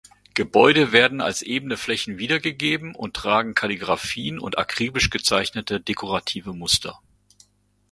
Gebäude 0.33 0.91
werden 0.93 1.21
als 1.21 1.43
ebene 1.43 1.77
Flächen 1.77 2.17
wiedergegeben 2.17 2.95
und 2.95 3.15
tragen 3.15 3.53
Kalligraphien 3.53 4.39
und 4.39 4.57
akribisch 4.57 5.11
gezeichnete 5.11 5.79
dekorative 5.79 6.53
Muster. 6.55 6.99